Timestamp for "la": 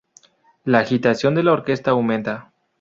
0.65-0.79, 1.43-1.51